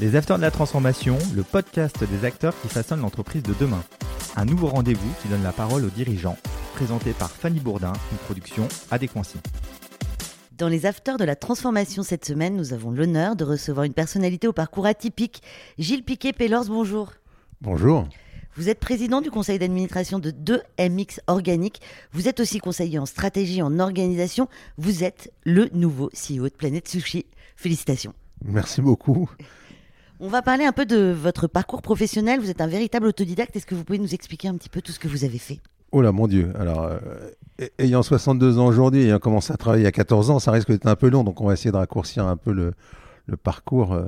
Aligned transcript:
Les 0.00 0.14
Acteurs 0.14 0.36
de 0.36 0.42
la 0.42 0.52
Transformation, 0.52 1.18
le 1.34 1.42
podcast 1.42 2.04
des 2.04 2.24
acteurs 2.24 2.54
qui 2.62 2.68
façonnent 2.68 3.00
l'entreprise 3.00 3.42
de 3.42 3.52
demain. 3.58 3.82
Un 4.36 4.44
nouveau 4.44 4.68
rendez-vous 4.68 5.12
qui 5.20 5.26
donne 5.26 5.42
la 5.42 5.50
parole 5.50 5.84
aux 5.84 5.90
dirigeants, 5.90 6.36
présenté 6.76 7.12
par 7.12 7.32
Fanny 7.32 7.58
Bourdin, 7.58 7.92
une 8.12 8.18
production 8.18 8.68
Adéquancy. 8.92 9.38
Dans 10.56 10.68
les 10.68 10.86
Afters 10.86 11.16
de 11.16 11.24
la 11.24 11.34
Transformation 11.34 12.04
cette 12.04 12.24
semaine, 12.24 12.54
nous 12.54 12.72
avons 12.72 12.92
l'honneur 12.92 13.34
de 13.34 13.44
recevoir 13.44 13.86
une 13.86 13.92
personnalité 13.92 14.46
au 14.46 14.52
parcours 14.52 14.86
atypique. 14.86 15.42
Gilles 15.78 16.04
Piquet-Pellors, 16.04 16.66
bonjour. 16.66 17.14
Bonjour. 17.60 18.06
Vous 18.54 18.68
êtes 18.68 18.78
président 18.78 19.20
du 19.20 19.32
conseil 19.32 19.58
d'administration 19.58 20.20
de 20.20 20.30
2MX 20.30 21.18
Organique. 21.26 21.80
Vous 22.12 22.28
êtes 22.28 22.38
aussi 22.38 22.60
conseiller 22.60 23.00
en 23.00 23.06
stratégie 23.06 23.62
en 23.62 23.80
organisation. 23.80 24.48
Vous 24.76 25.02
êtes 25.02 25.32
le 25.42 25.68
nouveau 25.72 26.08
CEO 26.10 26.44
de 26.44 26.54
Planète 26.54 26.86
Sushi. 26.86 27.26
Félicitations. 27.56 28.14
Merci 28.44 28.80
beaucoup. 28.80 29.28
On 30.20 30.26
va 30.26 30.42
parler 30.42 30.64
un 30.64 30.72
peu 30.72 30.84
de 30.84 31.12
votre 31.12 31.46
parcours 31.46 31.80
professionnel. 31.80 32.40
Vous 32.40 32.50
êtes 32.50 32.60
un 32.60 32.66
véritable 32.66 33.06
autodidacte. 33.06 33.54
Est-ce 33.54 33.66
que 33.66 33.76
vous 33.76 33.84
pouvez 33.84 34.00
nous 34.00 34.14
expliquer 34.14 34.48
un 34.48 34.56
petit 34.56 34.68
peu 34.68 34.82
tout 34.82 34.90
ce 34.90 34.98
que 34.98 35.06
vous 35.06 35.22
avez 35.24 35.38
fait? 35.38 35.60
Oh 35.92 36.02
là, 36.02 36.10
mon 36.10 36.26
Dieu. 36.26 36.52
Alors, 36.58 36.82
euh, 36.82 36.98
ayant 37.78 38.02
62 38.02 38.58
ans 38.58 38.66
aujourd'hui, 38.66 39.04
ayant 39.04 39.20
commencé 39.20 39.52
à 39.52 39.56
travailler 39.56 39.86
à 39.86 39.92
14 39.92 40.30
ans, 40.30 40.40
ça 40.40 40.50
risque 40.50 40.70
d'être 40.70 40.88
un 40.88 40.96
peu 40.96 41.08
long. 41.08 41.22
Donc, 41.22 41.40
on 41.40 41.46
va 41.46 41.52
essayer 41.52 41.70
de 41.70 41.76
raccourcir 41.76 42.26
un 42.26 42.36
peu 42.36 42.52
le, 42.52 42.74
parcours. 43.44 43.92
Euh, 43.92 44.06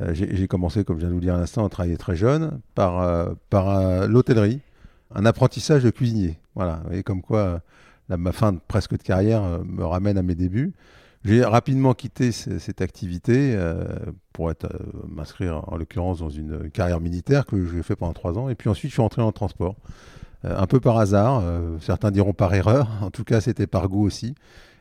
euh, 0.00 0.10
j'ai 0.12 0.46
commencé, 0.46 0.84
comme 0.84 0.96
je 0.96 1.00
viens 1.00 1.08
de 1.08 1.14
vous 1.14 1.20
le 1.20 1.24
dire 1.24 1.34
à 1.34 1.38
l'instant, 1.38 1.64
à 1.64 1.70
travailler 1.70 1.96
très 1.96 2.16
jeune 2.16 2.60
par, 2.74 3.34
par 3.48 4.06
l'hôtellerie, 4.08 4.60
un 5.14 5.24
apprentissage 5.24 5.82
de 5.82 5.90
cuisinier. 5.90 6.38
Voilà. 6.54 6.82
Et 6.92 7.02
comme 7.02 7.22
quoi, 7.22 7.62
ma 8.10 8.32
fin 8.32 8.54
presque 8.68 8.92
de 8.92 9.02
carrière 9.02 9.42
me 9.64 9.84
ramène 9.84 10.18
à 10.18 10.22
mes 10.22 10.34
débuts. 10.34 10.74
J'ai 11.22 11.44
rapidement 11.44 11.92
quitté 11.92 12.32
cette 12.32 12.80
activité 12.80 13.52
euh, 13.54 13.84
pour 14.32 14.48
euh, 14.48 14.54
m'inscrire 15.06 15.62
en 15.66 15.76
l'occurrence 15.76 16.20
dans 16.20 16.30
une 16.30 16.70
carrière 16.70 17.00
militaire 17.00 17.44
que 17.44 17.66
j'ai 17.66 17.82
fait 17.82 17.94
pendant 17.94 18.14
trois 18.14 18.38
ans. 18.38 18.48
Et 18.48 18.54
puis 18.54 18.70
ensuite, 18.70 18.90
je 18.90 18.94
suis 18.94 19.02
entré 19.02 19.22
le 19.22 19.30
transport. 19.30 19.76
Euh, 20.46 20.56
un 20.56 20.66
peu 20.66 20.80
par 20.80 20.96
hasard, 20.96 21.42
certains 21.80 22.10
diront 22.10 22.32
par 22.32 22.54
erreur, 22.54 22.88
en 23.02 23.10
tout 23.10 23.24
cas 23.24 23.42
c'était 23.42 23.66
par 23.66 23.88
goût 23.88 24.06
aussi. 24.06 24.34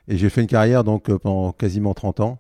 Et 0.08 0.18
j'ai 0.18 0.30
fait 0.30 0.42
une 0.42 0.48
carrière 0.48 0.86
donc 0.86 1.14
pendant 1.18 1.52
quasiment 1.52 1.94
30 1.94 2.22
ans 2.22 2.40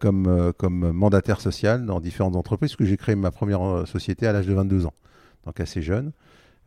comme, 0.00 0.52
comme 0.58 0.92
mandataire 0.92 1.40
social 1.40 1.86
dans 1.86 2.00
différentes 2.00 2.36
entreprises, 2.36 2.76
que 2.76 2.84
j'ai 2.84 2.98
créé 2.98 3.14
ma 3.14 3.30
première 3.30 3.88
société 3.88 4.26
à 4.26 4.32
l'âge 4.32 4.46
de 4.46 4.52
22 4.52 4.84
ans, 4.84 4.92
donc 5.46 5.60
assez 5.60 5.80
jeune. 5.80 6.12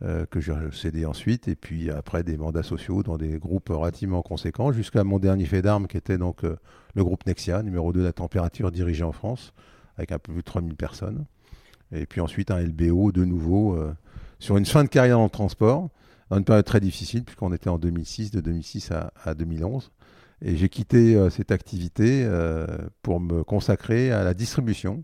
Euh, 0.02 0.26
que 0.26 0.40
j'ai 0.40 0.52
cédé 0.74 1.06
ensuite, 1.06 1.48
et 1.48 1.56
puis 1.56 1.90
après 1.90 2.22
des 2.22 2.36
mandats 2.36 2.62
sociaux 2.62 3.02
dans 3.02 3.16
des 3.16 3.38
groupes 3.38 3.70
relativement 3.70 4.20
conséquents, 4.20 4.70
jusqu'à 4.70 5.04
mon 5.04 5.18
dernier 5.18 5.46
fait 5.46 5.62
d'armes 5.62 5.86
qui 5.86 5.96
était 5.96 6.18
donc 6.18 6.44
euh, 6.44 6.56
le 6.94 7.02
groupe 7.02 7.24
Nexia, 7.24 7.62
numéro 7.62 7.94
2 7.94 8.00
de 8.00 8.04
la 8.04 8.12
température, 8.12 8.70
dirigé 8.70 9.04
en 9.04 9.12
France, 9.12 9.54
avec 9.96 10.12
un 10.12 10.18
peu 10.18 10.32
plus 10.32 10.42
de 10.42 10.44
3000 10.44 10.76
personnes. 10.76 11.24
Et 11.92 12.04
puis 12.04 12.20
ensuite 12.20 12.50
un 12.50 12.60
LBO 12.60 13.10
de 13.10 13.24
nouveau 13.24 13.74
euh, 13.74 13.94
sur 14.38 14.58
une 14.58 14.66
fin 14.66 14.84
de 14.84 14.90
carrière 14.90 15.16
dans 15.16 15.24
le 15.24 15.30
transport, 15.30 15.88
dans 16.28 16.36
une 16.36 16.44
période 16.44 16.66
très 16.66 16.80
difficile, 16.80 17.24
puisqu'on 17.24 17.54
était 17.54 17.70
en 17.70 17.78
2006, 17.78 18.32
de 18.32 18.42
2006 18.42 18.90
à, 18.90 19.14
à 19.24 19.32
2011. 19.32 19.92
Et 20.42 20.58
j'ai 20.58 20.68
quitté 20.68 21.16
cette 21.30 21.52
activité 21.52 22.28
pour 23.00 23.20
me 23.20 23.42
consacrer 23.42 24.12
à 24.12 24.22
la 24.22 24.34
distribution 24.34 25.02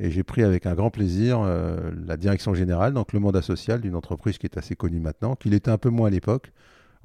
et 0.00 0.10
j'ai 0.10 0.24
pris 0.24 0.42
avec 0.42 0.66
un 0.66 0.74
grand 0.74 0.90
plaisir 0.90 1.40
euh, 1.40 1.92
la 2.06 2.16
direction 2.16 2.54
générale, 2.54 2.94
donc 2.94 3.12
le 3.12 3.20
mandat 3.20 3.42
social 3.42 3.80
d'une 3.80 3.94
entreprise 3.94 4.38
qui 4.38 4.46
est 4.46 4.58
assez 4.58 4.74
connue 4.74 5.00
maintenant, 5.00 5.36
qu'il 5.36 5.54
était 5.54 5.70
un 5.70 5.78
peu 5.78 5.90
moins 5.90 6.08
à 6.08 6.10
l'époque. 6.10 6.52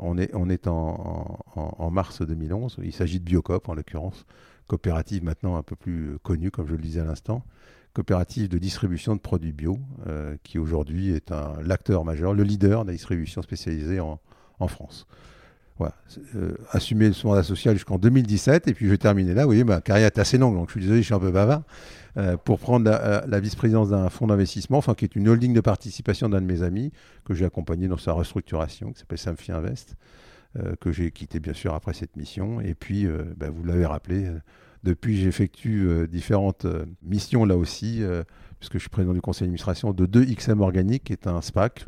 On 0.01 0.17
est, 0.17 0.33
en, 0.67 1.91
mars 1.91 2.21
2011. 2.21 2.77
Il 2.83 2.93
s'agit 2.93 3.19
de 3.19 3.25
Biocop, 3.25 3.67
en 3.67 3.73
l'occurrence, 3.73 4.25
coopérative 4.67 5.25
maintenant 5.25 5.57
un 5.57 5.61
peu 5.61 5.75
plus 5.75 6.17
connue, 6.23 6.51
comme 6.51 6.67
je 6.67 6.75
le 6.75 6.81
disais 6.81 7.01
à 7.01 7.03
l'instant, 7.03 7.43
coopérative 7.93 8.47
de 8.47 8.57
distribution 8.57 9.13
de 9.13 9.19
produits 9.19 9.51
bio, 9.51 9.77
euh, 10.07 10.37
qui 10.43 10.57
aujourd'hui 10.57 11.11
est 11.11 11.33
l'acteur 11.61 12.05
majeur, 12.05 12.33
le 12.33 12.43
leader 12.43 12.83
de 12.83 12.87
la 12.87 12.93
distribution 12.93 13.41
spécialisée 13.41 13.99
en 13.99 14.67
France. 14.67 15.05
Voilà. 15.79 15.93
Euh, 16.35 16.55
assumer 16.71 17.13
ce 17.13 17.25
mandat 17.25 17.41
social 17.41 17.73
jusqu'en 17.73 17.97
2017, 17.97 18.67
et 18.67 18.73
puis 18.73 18.85
je 18.85 18.91
vais 18.91 18.97
terminer 18.97 19.33
là. 19.33 19.43
Vous 19.43 19.47
voyez, 19.47 19.63
ma 19.63 19.79
carrière 19.79 20.07
est 20.07 20.19
assez 20.19 20.37
longue, 20.37 20.55
donc 20.55 20.67
je 20.67 20.73
suis 20.73 20.81
désolé, 20.81 20.99
je 20.99 21.05
suis 21.05 21.13
un 21.13 21.19
peu 21.19 21.31
bavard. 21.31 21.63
Euh, 22.17 22.35
pour 22.35 22.59
prendre 22.59 22.89
la, 22.89 23.23
euh, 23.23 23.39
vice-présidence 23.39 23.89
d'un 23.89 24.09
fonds 24.09 24.27
d'investissement, 24.27 24.77
enfin 24.77 24.93
qui 24.93 25.05
est 25.05 25.15
une 25.15 25.29
holding 25.29 25.53
de 25.53 25.61
participation 25.61 26.27
d'un 26.27 26.41
de 26.41 26.45
mes 26.45 26.63
amis, 26.63 26.91
que 27.23 27.33
j'ai 27.33 27.45
accompagné 27.45 27.87
dans 27.87 27.97
sa 27.97 28.11
restructuration, 28.11 28.91
qui 28.91 28.99
s'appelle 28.99 29.17
Samfi 29.17 29.53
Invest, 29.53 29.95
que 30.81 30.91
j'ai 30.91 31.11
quitté 31.11 31.39
bien 31.39 31.53
sûr 31.53 31.73
après 31.75 31.93
cette 31.93 32.17
mission. 32.17 32.59
Et 32.59 32.73
puis, 32.73 33.07
ben, 33.37 33.51
vous 33.51 33.63
l'avez 33.63 33.85
rappelé, 33.85 34.29
depuis 34.83 35.21
j'effectue 35.21 36.07
différentes 36.09 36.65
missions 37.03 37.45
là 37.45 37.55
aussi, 37.55 38.01
puisque 38.57 38.73
je 38.73 38.79
suis 38.79 38.89
président 38.89 39.13
du 39.13 39.21
conseil 39.21 39.41
d'administration 39.41 39.93
de 39.93 40.07
2XM 40.07 40.59
Organique, 40.59 41.03
qui 41.03 41.13
est 41.13 41.27
un 41.27 41.39
SPAC, 41.41 41.85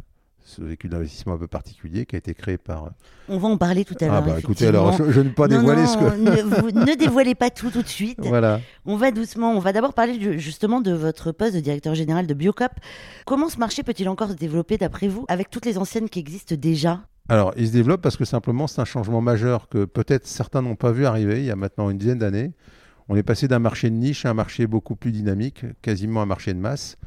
ce 0.51 0.61
véhicule 0.61 0.89
d'investissement 0.89 1.33
un 1.33 1.37
peu 1.37 1.47
particulier 1.47 2.05
qui 2.05 2.15
a 2.15 2.19
été 2.19 2.33
créé 2.33 2.57
par. 2.57 2.89
On 3.29 3.37
va 3.37 3.47
en 3.47 3.57
parler 3.57 3.85
tout 3.85 3.95
à 4.01 4.05
l'heure. 4.05 4.15
Ah 4.15 4.21
bah 4.21 4.39
écoutez, 4.39 4.67
alors 4.67 4.91
je, 4.93 5.03
ne 5.03 5.09
vais 5.11 5.29
pas 5.29 5.47
dévoiler 5.47 5.85
ce 5.85 5.97
que. 5.97 6.17
ne, 6.17 6.85
ne 6.85 6.95
dévoilez 6.95 7.35
pas 7.35 7.49
tout 7.49 7.69
tout 7.69 7.81
de 7.81 7.87
suite. 7.87 8.19
Voilà. 8.19 8.59
On 8.85 8.97
va 8.97 9.11
doucement. 9.11 9.53
On 9.53 9.59
va 9.59 9.73
d'abord 9.73 9.93
parler 9.93 10.37
justement 10.37 10.81
de 10.81 10.91
votre 10.91 11.31
poste 11.31 11.55
de 11.55 11.59
directeur 11.59 11.95
général 11.95 12.27
de 12.27 12.33
Biocop. 12.33 12.71
Comment 13.25 13.49
ce 13.49 13.57
marché 13.57 13.83
peut-il 13.83 14.09
encore 14.09 14.29
se 14.29 14.35
développer 14.35 14.77
d'après 14.77 15.07
vous 15.07 15.25
avec 15.29 15.49
toutes 15.49 15.65
les 15.65 15.77
anciennes 15.77 16.09
qui 16.09 16.19
existent 16.19 16.55
déjà? 16.55 17.01
Alors, 17.29 17.53
il 17.55 17.67
se 17.67 17.71
développe 17.71 18.01
parce 18.01 18.17
que 18.17 18.25
simplement, 18.25 18.67
c'est 18.67 18.81
un 18.81 18.85
changement 18.85 19.21
majeur 19.21 19.69
que 19.69 19.85
peut-être 19.85 20.27
certains 20.27 20.61
n'ont 20.61 20.75
pas 20.75 20.91
vu 20.91 21.05
arriver 21.05 21.39
il 21.39 21.45
y 21.45 21.51
a 21.51 21.55
maintenant 21.55 21.89
une 21.89 21.97
dizaine 21.97 22.17
d'années. 22.17 22.51
On 23.07 23.15
est 23.15 23.23
passé 23.23 23.47
d'un 23.47 23.59
marché 23.59 23.89
de 23.89 23.95
niche 23.95 24.25
à 24.25 24.31
un 24.31 24.33
marché 24.33 24.67
beaucoup 24.67 24.95
plus 24.95 25.11
dynamique, 25.11 25.65
quasiment 25.81 26.21
un 26.21 26.25
marché 26.25 26.53
de 26.53 26.59
masse. 26.59 26.97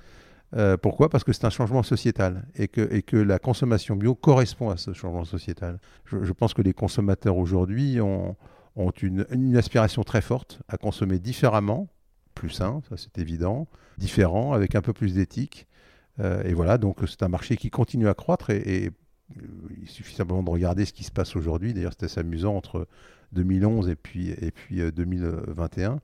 Euh, 0.57 0.77
pourquoi? 0.77 1.09
Parce 1.09 1.25
que 1.25 1.33
c'est 1.33 1.45
un 1.45 1.51
changement 1.51 1.83
sociétal 1.83 2.47
et 2.55 2.69
que, 2.69 3.17
la 3.17 3.39
consommation 3.39 3.97
bio 3.97 4.15
correspond 4.15 4.71
à 4.71 4.77
ce 4.77 4.93
changement 4.93 5.25
sociétal. 5.25 5.81
Je, 6.05 6.33
pense 6.33 6.55
que 6.55 6.63
les 6.63 6.73
consommateurs 6.73 7.37
aujourd'hui 7.37 8.01
ont, 8.01 8.37
une, 9.03 9.57
aspiration 9.57 10.05
très 10.05 10.21
forte 10.21 10.61
à 10.69 10.77
consommer 10.77 11.19
différemment, 11.19 11.89
plus 12.35 12.51
sain, 12.51 12.83
ça 12.89 12.97
c'est 12.97 13.19
évident, 13.19 13.67
différent, 13.99 14.53
avec 14.53 14.75
un 14.75 14.83
peu 14.83 14.93
plus 14.93 15.15
d'éthique. 15.15 15.67
Euh, 16.21 16.45
et 16.45 16.55
voilà, 16.55 16.79
donc 16.79 16.99
c'est 17.09 17.25
un 17.25 17.29
marché 17.29 17.57
qui 17.57 17.71
continue 17.71 18.09
à 18.09 18.15
croître 18.15 18.51
et, 18.51 18.91
euh, 19.37 19.43
il 19.83 19.89
suffit 19.89 20.15
simplement 20.15 20.45
de 20.45 20.51
regarder 20.51 20.85
ce 20.85 20.93
qui 20.93 21.03
se 21.03 21.11
passe 21.11 21.35
aujourd'hui. 21.35 21.75
D'ailleurs, 21.75 21.93
c'était 21.93 22.07
assez 22.07 22.21
amusant 22.21 22.55
entre 22.57 22.87
2011 23.33 23.89
et 23.89 23.93
et 23.93 24.51
puis 24.53 24.93
2021 24.93 25.99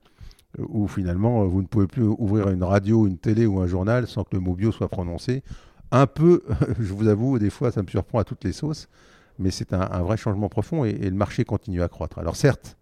où 0.59 0.89
finalement 0.89 1.45
vous 1.47 1.63
ne 1.63 1.67
pouvez 1.67 1.87
plus 1.87 2.03
ouvrir 2.03 2.49
une 2.49 2.63
radio, 2.63 3.07
une 3.07 3.19
télé 3.19 3.47
ou 3.47 3.61
un 3.61 3.67
journal 3.67 4.07
sans 4.07 4.25
que 4.25 4.35
le 4.35 4.41
mot 4.41 4.55
bio 4.55 4.73
soit 4.73 4.89
prononcé. 4.89 5.43
Un 5.93 6.07
peu, 6.07 6.43
je 6.81 6.93
vous 6.93 7.09
avoue, 7.09 7.39
des 7.39 7.51
fois 7.51 7.71
ça 7.71 7.83
me 7.83 7.89
surprend 7.89 8.19
à 8.19 8.25
toutes 8.25 8.45
les 8.45 8.53
sauces, 8.53 8.89
mais 9.39 9.51
c'est 9.51 9.73
un, 9.73 10.03
vrai 10.03 10.17
changement 10.17 10.49
profond 10.49 10.85
et, 10.85 10.93
le 10.93 11.17
marché 11.17 11.45
continue 11.45 11.83
à 11.83 11.89
croître. 11.89 12.19
Alors 12.19 12.37
certes, 12.37 12.77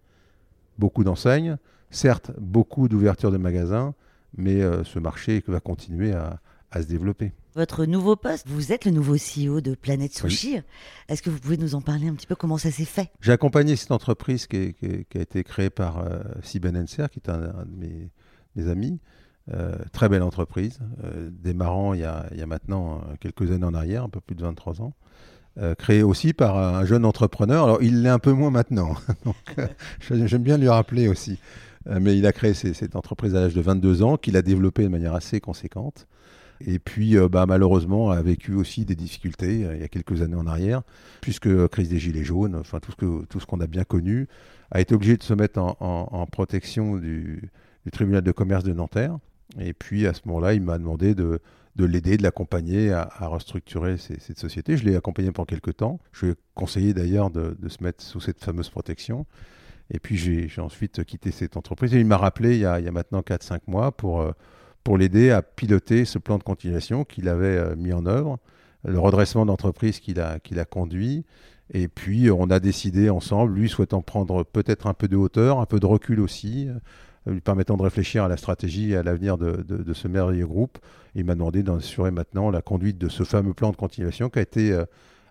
beaucoup 0.77 1.03
d'enseignes, 1.03 1.57
certes, 1.89 2.31
beaucoup 2.39 2.87
d'ouvertures 2.87 3.31
de 3.31 3.37
magasins, 3.37 3.93
mais 4.37 4.61
euh, 4.61 4.83
ce 4.83 4.99
marché 4.99 5.43
va 5.47 5.59
continuer 5.59 6.13
à 6.13 6.81
se 6.81 6.87
développer. 6.87 7.33
Votre 7.55 7.85
nouveau 7.85 8.15
poste, 8.15 8.47
vous 8.47 8.71
êtes 8.71 8.85
le 8.85 8.91
nouveau 8.91 9.15
CEO 9.15 9.59
de 9.59 9.73
Planète 9.73 10.13
Sushi. 10.13 10.59
Est-ce 11.07 11.23
que 11.23 11.31
vous 11.31 11.39
pouvez 11.39 11.57
nous 11.57 11.73
en 11.73 11.81
parler 11.81 12.07
un 12.07 12.13
petit 12.13 12.27
peu 12.27 12.35
comment 12.35 12.59
ça 12.59 12.69
s'est 12.69 12.85
fait? 12.85 13.09
J'ai 13.21 13.31
accompagné 13.31 13.75
cette 13.75 13.91
entreprise 13.91 14.45
qui, 14.45 14.75
a 15.15 15.19
été 15.19 15.43
créée 15.43 15.71
par 15.71 15.97
euh, 15.97 16.19
Siben 16.43 16.77
Enser, 16.77 17.07
qui 17.11 17.19
est 17.19 17.29
un, 17.29 17.39
de 17.39 18.11
mes, 18.55 18.69
amis. 18.69 18.99
Euh, 19.51 19.75
très 19.93 20.09
belle 20.09 20.21
entreprise, 20.21 20.77
euh, 21.03 21.31
démarrant 21.31 21.95
il 21.95 22.01
y, 22.01 22.03
a, 22.03 22.45
maintenant 22.45 23.01
quelques 23.19 23.51
années 23.51 23.65
en 23.65 23.73
arrière, 23.73 24.03
un 24.03 24.09
peu 24.09 24.21
plus 24.21 24.35
de 24.35 24.43
23 24.43 24.83
ans. 24.83 24.93
créée 25.79 26.03
aussi 26.03 26.33
par 26.33 26.55
un 26.55 26.85
jeune 26.85 27.03
entrepreneur. 27.03 27.63
Alors 27.63 27.81
il 27.81 28.03
l'est 28.03 28.09
un 28.09 28.19
peu 28.19 28.31
moins 28.31 28.51
maintenant, 28.51 28.93
donc 29.25 29.35
j'aime 30.01 30.43
bien 30.43 30.59
lui 30.59 30.69
rappeler 30.69 31.07
aussi. 31.07 31.39
mais 31.87 32.15
il 32.15 32.27
a 32.27 32.31
créé 32.31 32.53
cette 32.53 32.95
entreprise 32.95 33.33
à 33.35 33.39
l'âge 33.39 33.55
de 33.55 33.61
22 33.61 34.03
ans, 34.03 34.17
qu'il 34.17 34.37
a 34.37 34.43
développée 34.43 34.83
de 34.83 34.89
manière 34.89 35.15
assez 35.15 35.39
conséquente. 35.39 36.05
Et 36.65 36.79
puis, 36.79 37.17
euh, 37.17 37.29
bah, 37.29 37.45
malheureusement, 37.45 38.11
a 38.11 38.21
vécu 38.21 38.53
aussi 38.53 38.85
des 38.85 38.95
difficultés 38.95 39.65
euh, 39.65 39.75
il 39.75 39.81
y 39.81 39.83
a 39.83 39.87
quelques 39.87 40.21
années 40.21 40.35
en 40.35 40.47
arrière, 40.47 40.81
puisque 41.21 41.47
euh, 41.47 41.67
crise 41.67 41.89
des 41.89 41.99
Gilets 41.99 42.23
jaunes, 42.23 42.55
enfin 42.55 42.79
tout 42.79 42.91
ce 42.91 43.45
qu'on 43.45 43.61
a 43.61 43.67
bien 43.67 43.83
connu, 43.83 44.27
a 44.71 44.81
été 44.81 44.93
obligé 44.93 45.17
de 45.17 45.23
se 45.23 45.33
mettre 45.33 45.59
en, 45.59 46.27
protection 46.31 46.97
du, 46.97 47.49
tribunal 47.91 48.21
de 48.21 48.31
commerce 48.31 48.63
de 48.63 48.73
Nanterre. 48.73 49.17
Et 49.59 49.73
puis, 49.73 50.05
à 50.05 50.13
ce 50.13 50.21
moment-là, 50.25 50.53
il 50.53 50.61
m'a 50.61 50.77
demandé 50.77 51.15
de, 51.15 51.39
de 51.75 51.85
l'aider, 51.85 52.17
de 52.17 52.23
l'accompagner 52.23 52.91
à, 52.91 53.09
restructurer 53.21 53.97
cette 53.97 54.37
société. 54.37 54.77
Je 54.77 54.85
l'ai 54.85 54.95
accompagné 54.95 55.31
pendant 55.31 55.47
quelques 55.47 55.77
temps. 55.77 55.99
Je 56.11 56.25
lui 56.25 56.33
ai 56.33 56.35
conseillé 56.53 56.93
d'ailleurs 56.93 57.31
de, 57.31 57.55
se 57.67 57.83
mettre 57.83 58.03
sous 58.03 58.19
cette 58.19 58.43
fameuse 58.43 58.69
protection. 58.69 59.25
Et 59.91 59.97
puis 59.97 60.17
j'ai 60.17 60.61
ensuite 60.61 61.03
quitté 61.03 61.31
cette 61.31 61.57
entreprise. 61.57 61.95
Et 61.95 61.99
il 61.99 62.05
m'a 62.05 62.17
rappelé 62.17 62.57
il 62.57 62.61
y 62.61 62.65
a 62.65 62.91
maintenant 62.91 63.21
4-5 63.21 63.61
mois 63.65 63.91
pour 63.91 64.23
pour 64.89 64.97
l'aider 64.97 65.29
à 65.29 65.43
piloter 65.43 66.03
ce 66.03 66.17
plan 66.17 66.39
de 66.39 66.43
continuation 66.43 67.03
qu'il 67.05 67.29
avait 67.29 67.45
euh, 67.45 67.75
mis 67.75 67.93
en 67.93 68.07
œuvre, 68.07 68.39
le 68.83 68.97
redressement 68.97 69.45
d'entreprise 69.45 69.99
qu'il 69.99 70.19
a, 70.19 70.39
conduit. 70.67 71.27
Et 71.71 71.87
puis, 71.87 72.31
on 72.31 72.49
a 72.49 72.59
décidé 72.59 73.11
ensemble, 73.11 73.53
lui 73.53 73.69
souhaitant 73.69 74.01
prendre 74.01 74.43
peut-être 74.43 74.87
un 74.87 74.95
peu 74.95 75.07
de 75.07 75.15
hauteur, 75.15 75.59
un 75.59 75.67
peu 75.67 75.79
de 75.79 75.85
recul 75.85 76.19
aussi, 76.19 76.69
lui 77.27 77.39
permettant 77.39 77.77
de 77.77 77.83
réfléchir 77.83 78.23
à 78.23 78.27
la 78.27 78.35
stratégie 78.35 78.93
et 78.93 78.95
à 78.95 79.03
l'avenir 79.03 79.37
de, 79.37 79.93
ce 79.93 80.07
merveilleux 80.07 80.47
groupe. 80.47 80.79
il 81.13 81.23
m'a 81.23 81.35
demandé 81.35 81.61
d'assurer 81.61 82.09
maintenant 82.09 82.49
la 82.49 82.63
conduite 82.63 82.97
de 82.97 83.09
ce 83.09 83.23
fameux 83.23 83.53
plan 83.53 83.69
de 83.69 83.75
continuation 83.75 84.31
qui 84.31 84.39
a 84.39 84.41
été 84.41 84.75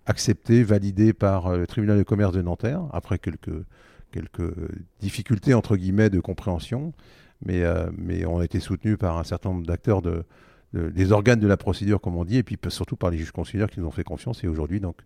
accepté, 0.06 0.62
validé 0.62 1.12
par 1.12 1.56
le 1.56 1.66
tribunal 1.66 1.98
de 1.98 2.04
commerce 2.04 2.32
de 2.32 2.42
Nanterre, 2.42 2.82
après 2.92 3.18
quelques, 3.18 3.64
quelques 4.12 4.54
difficultés, 5.00 5.52
entre 5.52 5.76
guillemets, 5.76 6.10
de 6.10 6.20
compréhension. 6.20 6.92
Mais, 7.44 7.62
mais 7.96 8.24
on 8.26 8.40
a 8.40 8.44
été 8.44 8.58
soutenu 8.60 8.96
par 8.96 9.16
un 9.16 9.24
certain 9.24 9.50
nombre 9.50 9.66
d'acteurs 9.66 10.02
de, 10.02 10.24
des 10.72 11.12
organes 11.12 11.40
de 11.40 11.46
la 11.46 11.56
procédure, 11.56 12.00
comme 12.00 12.16
on 12.16 12.24
dit, 12.24 12.36
et 12.36 12.42
puis 12.42 12.58
surtout 12.68 12.96
par 12.96 13.10
les 13.10 13.18
juges 13.18 13.30
consulaires 13.30 13.68
qui 13.70 13.80
nous 13.80 13.86
ont 13.86 13.92
fait 13.92 14.04
confiance. 14.04 14.42
Et 14.42 14.48
aujourd'hui, 14.48 14.80
donc, 14.80 14.96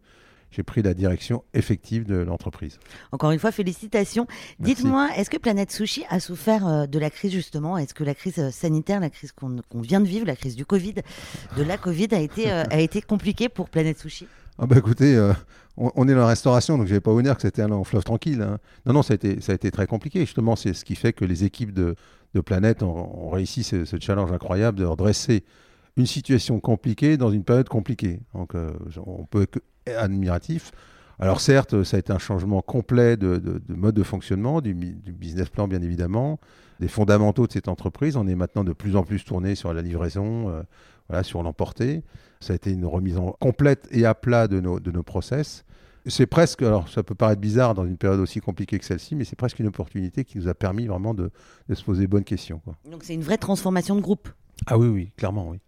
j'ai 0.53 0.63
pris 0.63 0.83
la 0.83 0.95
direction 0.95 1.43
effective 1.55 2.05
de 2.05 2.17
l'entreprise. 2.17 2.79
Encore 3.11 3.31
une 3.31 3.39
fois, 3.39 3.53
félicitations. 3.53 4.27
Dites-moi, 4.61 5.09
est-ce 5.17 5.31
que 5.31 5.39
Planète 5.39 5.73
Sushi 5.73 6.05
a 6.11 6.21
souffert 6.21 6.67
euh, 6.67 6.87
de 6.87 6.99
la 6.99 7.11
crise 7.11 7.33
justement? 7.33 7.79
Est-ce 7.79 7.95
que 7.95 8.05
la 8.05 8.15
crise 8.15 8.39
euh, 8.39 8.51
sanitaire, 8.51 9.01
la 9.01 9.11
crise 9.11 9.33
qu'on 9.33 9.81
vient 9.81 10.01
de 10.01 10.07
vivre, 10.07 10.27
la 10.27 10.37
crise 10.37 10.55
du 10.55 10.67
Covid, 10.67 10.95
de 11.57 11.63
la 11.63 11.79
Covid 11.79 12.09
a 12.13 12.21
été, 12.21 12.53
euh, 12.53 12.65
a 12.71 12.81
été 12.81 13.01
compliquée 13.01 13.49
pour 13.49 13.71
Planète 13.71 13.99
Sushi? 13.99 14.27
Ah 14.59 14.67
bah 14.67 14.77
écoutez, 14.79 15.19
on, 15.77 16.09
est 16.09 16.13
dans 16.13 16.21
la 16.21 16.27
restauration, 16.27 16.79
donc 16.79 16.87
je 16.87 16.95
vais 16.95 17.01
pas 17.01 17.13
vous 17.13 17.23
que 17.23 17.41
c'était 17.41 17.63
un 17.63 17.69
long 17.69 17.85
fleuve 17.85 18.05
tranquille. 18.05 18.43
Hein. 18.43 18.59
Non, 18.87 18.93
non, 18.93 19.03
ça 19.03 19.13
a, 19.13 19.17
été, 19.17 19.41
ça 19.41 19.53
a 19.53 19.55
été 19.55 19.71
très 19.71 19.87
compliqué. 19.87 20.21
Justement, 20.21 20.57
c'est 20.57 20.75
ce 20.75 20.85
qui 20.85 20.95
fait 20.95 21.13
que 21.13 21.25
les 21.25 21.45
équipes 21.45 21.73
de, 21.73 21.95
de 22.35 22.41
Planète 22.41 22.83
ont, 22.83 23.31
réussi 23.31 23.63
ce, 23.63 23.85
challenge 24.01 24.33
incroyable 24.33 24.79
de 24.79 24.85
redresser 24.85 25.45
une 25.97 26.07
situation 26.07 26.61
compliquée 26.61 27.17
dans 27.17 27.31
une 27.31 27.45
période 27.45 27.69
compliquée. 27.69 28.21
Donc 28.35 28.55
on 29.07 29.25
peut 29.25 29.43
être 29.43 29.61
admiratif. 29.87 30.73
Alors 31.19 31.41
certes, 31.41 31.85
ça 31.85 31.97
a 31.97 32.01
été 32.01 32.13
un 32.13 32.19
changement 32.19 32.63
complet 32.63 33.17
de, 33.17 33.41
mode 33.69 33.95
de 33.95 34.03
fonctionnement, 34.03 34.61
du, 34.61 34.75
business 34.75 35.49
plan 35.51 35.69
bien 35.69 35.83
évidemment, 35.83 36.41
des 36.81 36.89
fondamentaux 36.89 37.47
de 37.47 37.53
cette 37.53 37.69
entreprise. 37.69 38.17
On 38.17 38.27
est 38.27 38.35
maintenant 38.35 38.65
de 38.65 38.73
plus 38.73 38.97
en 38.97 39.05
plus 39.05 39.25
tourné 39.25 39.55
sur 39.55 39.73
la 39.73 39.83
livraison, 39.83 40.49
euh, 40.49 40.63
voilà, 41.13 41.23
sur 41.23 41.43
l'emporter. 41.43 42.03
Ça 42.41 42.55
a 42.55 42.57
été 42.57 42.73
une 42.73 42.87
remise 42.87 43.19
en 43.19 43.33
complète 43.33 43.87
et 43.91 44.05
à 44.05 44.15
plat 44.15 44.49
de 44.49 44.61
nos, 44.61 44.81
de 44.81 44.91
nos 44.91 45.03
process. 45.03 45.65
C'est 46.07 46.27
presque, 46.27 46.63
alors 46.63 46.89
ça 46.89 47.05
peut 47.05 47.15
paraître 47.15 47.41
bizarre 47.41 47.75
dans 47.75 47.85
une 47.85 47.97
période 47.97 48.19
aussi 48.19 48.41
compliquée 48.41 48.79
que 48.79 48.85
celle-ci, 48.85 49.15
mais 49.15 49.25
c'est 49.25 49.37
presque 49.37 49.61
une 49.61 49.69
opportunité 49.69 50.25
qui 50.25 50.39
nous 50.39 50.49
a 50.49 50.55
permis 50.55 50.87
vraiment 50.87 51.15
de, 51.15 51.31
se 51.73 51.85
poser 51.85 52.09
bonnes 52.09 52.25
questions. 52.25 52.61
Donc 52.91 53.05
c'est 53.05 53.15
une 53.15 53.23
vraie 53.23 53.39
transformation 53.39 53.95
de 53.95 54.01
groupe 54.01 54.29
Ah 54.67 54.79
oui, 54.79 54.89
oui, 54.89 55.13
clairement, 55.17 55.49
oui. 55.51 55.59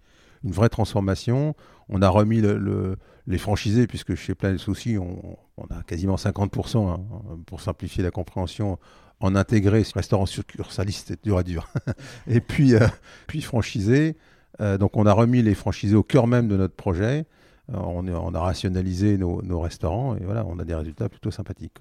Une 0.43 0.50
vraie 0.50 0.69
transformation. 0.69 1.55
On 1.88 2.02
a 2.02 2.08
remis 2.08 2.41
le 2.41 2.96
les 3.26 3.38
franchisés, 3.38 3.87
puisque 3.87 4.14
chez 4.14 4.35
Planet 4.35 4.58
Souci, 4.58 4.99
on, 4.99 5.38
on, 5.56 5.64
a 5.67 5.82
quasiment 5.82 6.17
50%, 6.17 6.88
hein, 6.88 7.00
pour 7.46 7.61
simplifier 7.61 8.02
la 8.02 8.11
compréhension, 8.11 8.79
en 9.20 9.35
intégré 9.35 9.82
restaurant 9.94 10.26
succursaliste, 10.26 11.08
c'est 11.08 11.25
dur 11.25 11.38
à 11.38 11.43
dur. 11.43 11.69
et 12.26 12.41
puis, 12.41 12.75
euh, 12.75 12.87
puis 13.26 13.41
franchisé. 13.41 14.17
Euh, 14.61 14.79
donc 14.79 14.97
on 14.97 15.06
a 15.06 15.12
remis 15.12 15.43
les 15.43 15.55
franchisés 15.55 15.97
au 15.97 16.03
cœur 16.03 16.27
même 16.27 16.49
de 16.49 16.56
notre 16.56 16.75
projet. 16.75 17.27
Euh, 17.73 17.77
on, 17.79 18.06
on, 18.09 18.35
a 18.35 18.41
rationalisé 18.41 19.17
nos, 19.17 19.43
nos, 19.43 19.61
restaurants 19.61 20.17
et 20.17 20.25
voilà, 20.25 20.45
on 20.47 20.59
a 20.59 20.65
des 20.65 20.75
résultats 20.75 21.09
plutôt 21.09 21.31
sympathiques. 21.31 21.79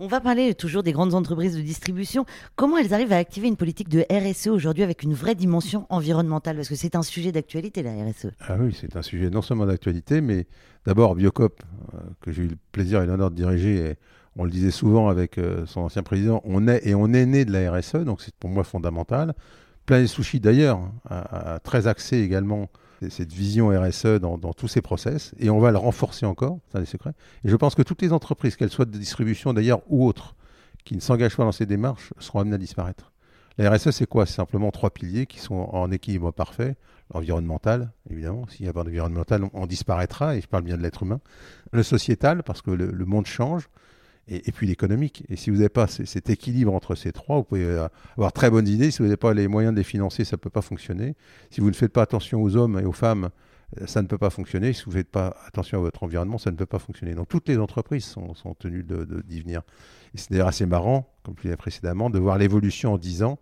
On 0.00 0.08
va 0.08 0.20
parler 0.20 0.54
toujours 0.54 0.82
des 0.82 0.90
grandes 0.90 1.14
entreprises 1.14 1.56
de 1.56 1.60
distribution. 1.60 2.24
Comment 2.56 2.76
elles 2.76 2.92
arrivent 2.92 3.12
à 3.12 3.18
activer 3.18 3.46
une 3.46 3.56
politique 3.56 3.88
de 3.88 4.04
RSE 4.10 4.48
aujourd'hui 4.48 4.82
avec 4.82 5.04
une 5.04 5.14
vraie 5.14 5.36
dimension 5.36 5.86
environnementale? 5.90 6.56
Parce 6.56 6.68
que 6.68 6.74
c'est 6.74 6.96
un 6.96 7.04
sujet 7.04 7.30
d'actualité, 7.30 7.84
la 7.84 7.92
RSE. 7.92 8.32
Ah 8.40 8.56
oui, 8.58 8.76
c'est 8.78 8.96
un 8.96 9.02
sujet 9.02 9.30
non 9.30 9.42
seulement 9.42 9.64
d'actualité, 9.64 10.20
mais 10.20 10.48
d'abord 10.86 11.14
Biocop, 11.14 11.62
euh, 11.94 11.98
que 12.20 12.32
j'ai 12.32 12.42
eu 12.42 12.48
le 12.48 12.56
plaisir 12.72 13.00
et 13.00 13.06
l'honneur 13.06 13.30
de 13.30 13.36
diriger. 13.36 13.90
Et 13.90 13.94
on 14.34 14.42
le 14.42 14.50
disait 14.50 14.72
souvent 14.72 15.08
avec 15.08 15.38
euh, 15.38 15.66
son 15.66 15.82
ancien 15.82 16.02
président, 16.02 16.40
on 16.44 16.66
est 16.66 16.84
et 16.84 16.96
on 16.96 17.12
est 17.12 17.26
né 17.26 17.44
de 17.44 17.52
la 17.52 17.70
RSE, 17.70 17.98
donc 17.98 18.22
c'est 18.22 18.34
pour 18.34 18.50
moi 18.50 18.64
fondamental. 18.64 19.34
Planet 19.86 20.08
Sushi 20.08 20.40
d'ailleurs 20.40 20.80
a, 21.08 21.58
très 21.60 21.86
axé 21.86 22.18
également 22.18 22.68
cette 23.10 23.32
vision 23.32 23.68
RSE 23.68 24.20
dans, 24.20 24.38
tous 24.52 24.68
ces 24.68 24.80
process, 24.80 25.34
et 25.38 25.50
on 25.50 25.58
va 25.58 25.72
le 25.72 25.78
renforcer 25.78 26.24
encore, 26.24 26.58
c'est 26.68 26.78
un 26.78 26.80
des 26.80 26.86
secrets. 26.86 27.14
Et 27.44 27.48
je 27.48 27.56
pense 27.56 27.74
que 27.74 27.82
toutes 27.82 28.00
les 28.02 28.12
entreprises, 28.12 28.54
qu'elles 28.54 28.70
soient 28.70 28.84
de 28.84 28.96
distribution 28.96 29.52
d'ailleurs 29.52 29.82
ou 29.88 30.06
autres, 30.06 30.36
qui 30.84 30.94
ne 30.94 31.00
s'engagent 31.00 31.36
pas 31.36 31.44
dans 31.44 31.52
ces 31.52 31.66
démarches, 31.66 32.12
seront 32.18 32.40
amenées 32.40 32.54
à 32.54 32.58
disparaître. 32.58 33.12
La 33.58 33.70
RSE, 33.70 33.90
c'est 33.90 34.06
quoi? 34.06 34.24
C'est 34.24 34.34
simplement 34.34 34.70
trois 34.70 34.90
piliers 34.90 35.26
qui 35.26 35.38
sont 35.38 35.68
en 35.72 35.90
équilibre 35.90 36.30
parfait. 36.30 36.76
L'environnemental, 37.12 37.90
évidemment, 38.08 38.46
s'il 38.48 38.64
n'y 38.64 38.70
a 38.70 38.72
pas 38.72 38.84
d'environnemental, 38.84 39.44
on, 39.52 39.66
disparaîtra, 39.66 40.36
et 40.36 40.40
je 40.40 40.48
parle 40.48 40.62
bien 40.62 40.76
de 40.76 40.82
l'être 40.82 41.02
humain. 41.02 41.20
Le 41.72 41.82
sociétal, 41.82 42.42
parce 42.42 42.62
que 42.62 42.70
le 42.70 43.04
monde 43.04 43.26
change 43.26 43.68
et, 44.28 44.52
puis 44.52 44.66
l'économique. 44.66 45.24
Et 45.28 45.36
si 45.36 45.50
vous 45.50 45.56
n'avez 45.56 45.68
pas 45.68 45.86
cet 45.86 46.30
équilibre 46.30 46.72
entre 46.74 46.94
ces 46.94 47.12
trois, 47.12 47.36
vous 47.36 47.44
pouvez 47.44 47.64
euh, 47.64 47.88
avoir 48.16 48.32
très 48.32 48.50
bonnes 48.50 48.68
idées. 48.68 48.90
Si 48.90 48.98
vous 48.98 49.04
n'avez 49.04 49.16
pas 49.16 49.34
les 49.34 49.48
moyens 49.48 49.74
de 49.74 49.78
les 49.78 49.84
financer, 49.84 50.24
ça 50.24 50.36
ne 50.36 50.40
peut 50.40 50.50
pas 50.50 50.62
fonctionner. 50.62 51.16
Si 51.50 51.60
vous 51.60 51.68
ne 51.68 51.74
faites 51.74 51.92
pas 51.92 52.02
attention 52.02 52.42
aux 52.42 52.56
hommes 52.56 52.78
et 52.78 52.84
aux 52.84 52.92
femmes, 52.92 53.30
euh, 53.80 53.86
ça 53.86 54.00
ne 54.02 54.06
peut 54.06 54.18
pas 54.18 54.30
fonctionner. 54.30 54.72
Si 54.72 54.84
vous 54.84 54.92
ne 54.92 54.96
faites 54.96 55.10
pas 55.10 55.36
attention 55.46 55.78
à 55.78 55.80
votre 55.80 56.02
environnement, 56.04 56.38
ça 56.38 56.50
ne 56.50 56.56
peut 56.56 56.66
pas 56.66 56.78
fonctionner. 56.78 57.14
Donc 57.14 57.28
toutes 57.28 57.48
les 57.48 57.58
entreprises 57.58 58.04
sont, 58.04 58.54
tenues 58.58 58.84
d'y 59.24 59.40
venir. 59.40 59.62
Et 60.14 60.18
c'est 60.18 60.30
d'ailleurs 60.30 60.48
assez 60.48 60.66
marrant, 60.66 61.12
comme 61.24 61.34
je 61.42 61.48
l'ai 61.48 61.56
précédemment, 61.56 62.08
de 62.10 62.18
voir 62.18 62.38
l'évolution 62.38 62.94
en 62.94 62.98
10 62.98 63.24
ans 63.24 63.38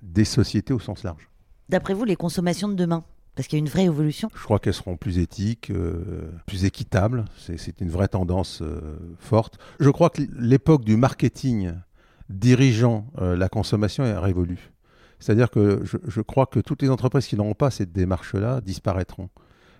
des 0.00 0.24
sociétés 0.24 0.72
au 0.72 0.78
sens 0.78 1.02
large. 1.02 1.28
D'après 1.68 1.92
vous, 1.92 2.04
les 2.04 2.16
consommations 2.16 2.68
de 2.68 2.74
demain 2.74 3.04
parce 3.38 3.46
qu'il 3.46 3.56
y 3.56 3.62
a 3.62 3.64
une 3.64 3.70
vraie 3.70 3.84
évolution 3.84 4.28
Je 4.34 4.42
crois 4.42 4.58
qu'elles 4.58 4.74
seront 4.74 4.96
plus 4.96 5.20
éthiques, 5.20 5.70
euh, 5.70 6.28
plus 6.46 6.64
équitables. 6.64 7.24
C'est 7.36 7.80
une 7.80 7.88
vraie 7.88 8.08
tendance 8.08 8.62
euh, 8.62 8.98
forte. 9.20 9.60
Je 9.78 9.90
crois 9.90 10.10
que 10.10 10.22
l'époque 10.36 10.84
du 10.84 10.96
marketing 10.96 11.72
dirigeant 12.28 13.06
euh, 13.20 13.36
la 13.36 13.48
consommation 13.48 14.02
est 14.02 14.18
révolue. 14.18 14.72
C'est-à-dire 15.20 15.52
que 15.52 15.84
je, 15.84 16.20
crois 16.20 16.46
que 16.46 16.58
toutes 16.58 16.82
les 16.82 16.90
entreprises 16.90 17.28
qui 17.28 17.36
n'auront 17.36 17.54
pas 17.54 17.70
cette 17.70 17.92
démarche-là 17.92 18.60
disparaîtront. 18.60 19.28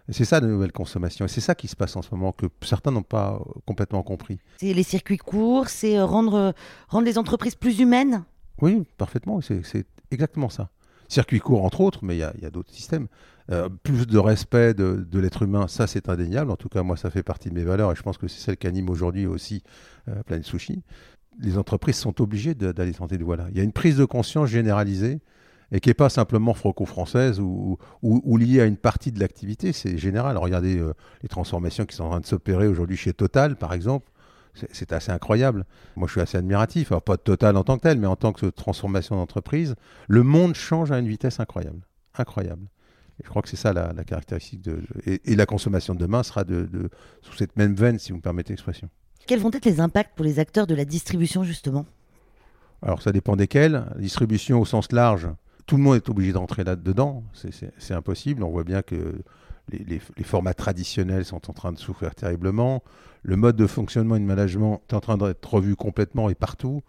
C'est 0.08 0.24
ça 0.24 0.38
la 0.38 0.46
nouvelle 0.46 0.70
consommation. 0.70 1.24
Et 1.24 1.28
c'est 1.28 1.40
ça 1.40 1.56
qui 1.56 1.66
se 1.66 1.74
passe 1.74 1.96
en 1.96 2.02
ce 2.02 2.14
moment, 2.14 2.30
que 2.30 2.46
certains 2.62 2.92
n'ont 2.92 3.02
pas 3.02 3.42
complètement 3.66 4.04
compris. 4.04 4.38
C'est 4.58 4.72
les 4.72 4.84
circuits 4.84 5.18
courts, 5.18 5.68
c'est 5.68 6.00
rendre, 6.00 6.54
rendre 6.86 7.06
les 7.06 7.18
entreprises 7.18 7.56
plus 7.56 7.80
humaines? 7.80 8.22
Oui, 8.62 8.84
parfaitement. 8.98 9.40
C'est 9.40 9.84
exactement 10.12 10.48
ça. 10.48 10.70
Circuits 11.08 11.40
courts, 11.40 11.64
entre 11.64 11.80
autres, 11.80 12.00
mais 12.02 12.16
il 12.16 12.20
y 12.20 12.22
a, 12.22 12.50
d'autres 12.50 12.72
systèmes. 12.72 13.08
Euh, 13.50 13.70
plus 13.82 14.06
de 14.06 14.18
respect 14.18 14.74
de, 14.74 15.18
l'être 15.18 15.42
humain, 15.42 15.68
ça 15.68 15.86
c'est 15.86 16.08
indéniable. 16.08 16.50
En 16.50 16.56
tout 16.56 16.68
cas, 16.68 16.82
moi, 16.82 16.96
ça 16.96 17.10
fait 17.10 17.22
partie 17.22 17.48
de 17.48 17.54
mes 17.54 17.64
valeurs 17.64 17.90
et 17.92 17.96
je 17.96 18.02
pense 18.02 18.18
que 18.18 18.28
c'est 18.28 18.40
celle 18.40 18.58
qui 18.58 18.66
anime 18.66 18.90
aujourd'hui 18.90 19.26
aussi 19.26 19.62
euh, 20.08 20.22
Planet 20.24 20.44
Sushi. 20.44 20.82
Les 21.40 21.56
entreprises 21.56 21.96
sont 21.96 22.20
obligées 22.20 22.54
d'aller 22.54 22.92
tenter 22.92 23.16
de 23.16 23.24
voilà. 23.24 23.46
Il 23.50 23.56
y 23.56 23.60
a 23.60 23.62
une 23.62 23.72
prise 23.72 23.96
de 23.96 24.04
conscience 24.04 24.48
généralisée 24.48 25.20
et 25.70 25.80
qui 25.80 25.88
n'est 25.88 25.94
pas 25.94 26.08
simplement 26.08 26.52
franco-française 26.52 27.40
ou, 27.40 27.78
ou, 28.02 28.36
liée 28.36 28.60
à 28.60 28.64
une 28.64 28.76
partie 28.76 29.12
de 29.12 29.20
l'activité, 29.20 29.72
c'est 29.72 29.98
général. 29.98 30.36
Regardez 30.36 30.78
euh, 30.78 30.94
les 31.22 31.28
transformations 31.28 31.84
qui 31.84 31.94
sont 31.94 32.04
en 32.04 32.10
train 32.10 32.20
de 32.20 32.26
s'opérer 32.26 32.66
aujourd'hui 32.66 32.96
chez 32.96 33.12
Total, 33.12 33.56
par 33.56 33.72
exemple. 33.72 34.10
C'est 34.72 34.92
assez 34.92 35.12
incroyable. 35.12 35.64
Moi, 35.96 36.06
je 36.06 36.12
suis 36.12 36.20
assez 36.20 36.38
admiratif. 36.38 36.92
Alors, 36.92 37.02
pas 37.02 37.16
de 37.16 37.22
Total 37.22 37.56
en 37.56 37.64
tant 37.64 37.76
que 37.76 37.82
tel, 37.82 37.98
mais 37.98 38.06
en 38.06 38.16
tant 38.16 38.32
que 38.32 38.46
transformation 38.46 39.16
d'entreprise, 39.16 39.74
le 40.08 40.22
monde 40.22 40.54
change 40.54 40.92
à 40.92 40.98
une 40.98 41.08
vitesse 41.08 41.40
incroyable. 41.40 41.80
Incroyable. 42.16 42.68
Et 43.20 43.24
je 43.24 43.28
crois 43.28 43.42
que 43.42 43.48
c'est 43.48 43.56
ça 43.56 43.72
la, 43.72 43.92
caractéristique 44.04 44.62
de. 44.62 44.82
Et, 45.06 45.34
la 45.34 45.46
consommation 45.46 45.94
de 45.94 45.98
demain 45.98 46.22
sera 46.22 46.44
de, 46.44 46.68
sous 47.22 47.36
cette 47.36 47.56
même 47.56 47.74
veine, 47.74 47.98
si 47.98 48.12
vous 48.12 48.18
me 48.18 48.22
permettez 48.22 48.52
l'expression. 48.52 48.88
Quels 49.26 49.40
vont 49.40 49.50
être 49.52 49.64
les 49.64 49.80
impacts 49.80 50.14
pour 50.16 50.24
les 50.24 50.38
acteurs 50.38 50.66
de 50.66 50.74
la 50.74 50.84
distribution, 50.84 51.42
justement? 51.42 51.86
Alors, 52.82 53.02
ça 53.02 53.12
dépend 53.12 53.36
desquels. 53.36 53.72
La 53.72 54.00
distribution 54.00 54.60
au 54.60 54.64
sens 54.64 54.92
large, 54.92 55.28
tout 55.66 55.76
le 55.76 55.82
monde 55.82 55.96
est 55.96 56.08
obligé 56.08 56.32
d'entrer 56.32 56.64
là-dedans. 56.64 57.24
C'est 57.34 57.94
impossible. 57.94 58.42
On 58.42 58.50
voit 58.50 58.64
bien 58.64 58.82
que 58.82 59.22
les, 59.70 60.00
formats 60.24 60.54
traditionnels 60.54 61.24
sont 61.24 61.50
en 61.50 61.52
train 61.52 61.72
de 61.72 61.78
souffrir 61.78 62.14
terriblement. 62.14 62.82
Le 63.22 63.36
mode 63.36 63.56
de 63.56 63.66
fonctionnement 63.66 64.16
et 64.16 64.20
de 64.20 64.24
management 64.24 64.82
est 64.88 64.94
en 64.94 65.00
train 65.00 65.16
d'être 65.16 65.52
revu 65.52 65.76
complètement 65.76 66.30
et 66.30 66.34
partout. 66.34 66.82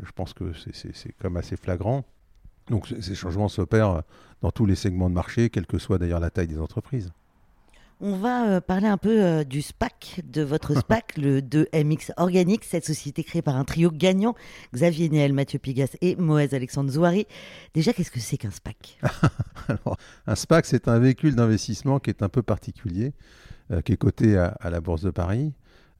Je 0.00 0.10
pense 0.12 0.32
que 0.32 0.52
c'est 0.72 1.12
comme 1.20 1.36
assez 1.36 1.56
flagrant. 1.56 2.04
Donc 2.68 2.86
ces 2.86 3.14
changements 3.14 3.48
s'opèrent 3.48 4.02
dans 4.40 4.50
tous 4.50 4.66
les 4.66 4.76
segments 4.76 5.10
de 5.10 5.14
marché, 5.14 5.50
quelle 5.50 5.66
que 5.66 5.78
soit 5.78 5.98
d'ailleurs 5.98 6.20
la 6.20 6.30
taille 6.30 6.46
des 6.46 6.60
entreprises. 6.60 7.12
On 8.04 8.16
va 8.16 8.48
euh, 8.48 8.60
parler 8.60 8.88
un 8.88 8.96
peu 8.96 9.22
euh, 9.22 9.44
du 9.44 9.62
SPAC, 9.62 10.22
de 10.24 10.42
votre 10.42 10.76
SPAC, 10.76 11.16
le 11.18 11.40
2MX 11.40 12.10
Organique, 12.16 12.64
cette 12.64 12.84
société 12.84 13.22
créée 13.22 13.42
par 13.42 13.54
un 13.54 13.62
trio 13.62 13.92
gagnant, 13.92 14.34
Xavier 14.74 15.08
Niel, 15.08 15.32
Mathieu 15.32 15.60
Pigas 15.60 15.94
et 16.00 16.16
Moez 16.16 16.52
Alexandre 16.52 16.90
Zouari. 16.90 17.28
Déjà, 17.74 17.92
qu'est-ce 17.92 18.10
que 18.10 18.18
c'est 18.18 18.38
qu'un 18.38 18.50
SPAC? 18.50 18.98
Un 20.26 20.34
SPAC, 20.34 20.66
c'est 20.66 20.88
un 20.88 20.98
véhicule 20.98 21.36
d'investissement 21.36 22.00
qui 22.00 22.10
est 22.10 22.24
un 22.24 22.28
peu 22.28 22.42
particulier, 22.42 23.12
euh, 23.70 23.82
qui 23.82 23.92
est 23.92 23.96
coté 23.96 24.36
à, 24.36 24.58
la 24.68 24.80
Bourse 24.80 25.02
de 25.02 25.12
Paris, 25.12 25.52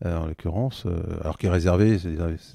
en 0.04 0.26
l'occurrence, 0.26 0.86
alors 1.20 1.38
qui 1.38 1.46
est 1.46 1.50
réservé 1.50 1.96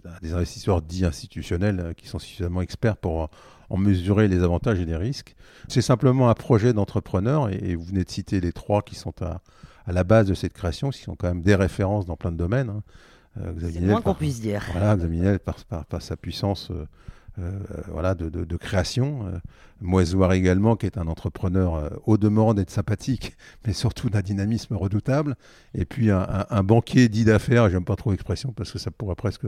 à 0.05 0.19
des 0.21 0.33
investisseurs 0.33 0.81
dits 0.81 1.05
institutionnels 1.05 1.93
qui 1.95 2.07
sont 2.07 2.19
suffisamment 2.19 2.61
experts 2.61 2.97
pour 2.97 3.29
en 3.69 3.77
mesurer 3.77 4.27
les 4.27 4.43
avantages 4.43 4.79
et 4.79 4.85
les 4.85 4.95
risques. 4.95 5.35
C'est 5.67 5.81
simplement 5.81 6.29
un 6.29 6.33
projet 6.33 6.73
d'entrepreneur, 6.73 7.49
et, 7.49 7.75
vous 7.75 7.83
venez 7.83 8.03
de 8.03 8.09
citer 8.09 8.39
les 8.39 8.51
trois 8.51 8.81
qui 8.81 8.95
sont 8.95 9.13
à, 9.21 9.41
la 9.87 10.03
base 10.03 10.27
de 10.27 10.33
cette 10.33 10.53
création, 10.53 10.89
qui 10.89 11.01
sont 11.01 11.15
quand 11.15 11.27
même 11.27 11.41
des 11.41 11.55
références 11.55 12.05
dans 12.05 12.15
plein 12.15 12.31
de 12.31 12.37
domaines. 12.37 12.69
Hein. 12.69 12.83
Euh, 13.41 13.53
C'est 13.71 13.81
moins 13.81 14.01
qu'on 14.01 14.15
puisse 14.15 14.41
dire. 14.41 14.63
Voilà, 14.71 14.95
Xavier 14.95 15.37
par, 15.39 15.85
par, 15.85 16.01
sa 16.01 16.17
puissance, 16.17 16.71
euh, 17.39 17.51
voilà, 17.89 18.15
de, 18.15 18.58
création. 18.58 19.27
Euh, 19.27 20.32
également, 20.34 20.75
qui 20.75 20.88
est 20.88 20.98
un 20.98 21.08
entrepreneur 21.08 21.91
au 22.06 22.17
demeurant 22.17 22.56
d'être 22.56 22.72
sympathique, 22.72 23.38
mais 23.65 23.74
surtout 23.74 24.10
d'un 24.10 24.22
dynamisme 24.22 24.75
redoutable. 24.75 25.36
Et 25.75 25.86
puis 25.86 26.10
un, 26.10 26.63
banquier 26.63 27.10
dit 27.10 27.25
d'affaires, 27.25 27.70
j'aime 27.70 27.86
pas 27.86 27.96
trop 27.96 28.12
l'expression 28.12 28.53
parce 28.53 28.72
que 28.72 28.79
ça 28.79 28.89
pourrait 28.89 29.15
presque 29.15 29.46